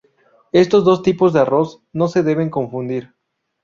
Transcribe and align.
Estos 0.51 0.83
dos 0.83 1.03
tipos 1.03 1.31
de 1.31 1.41
arroz 1.41 1.83
no 1.93 2.07
se 2.07 2.23
deben 2.23 2.49
confundir. 2.49 3.13